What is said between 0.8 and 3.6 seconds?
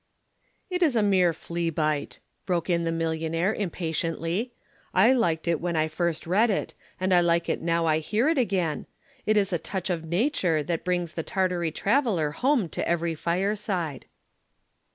is a mere flea bite," broke in the millionaire,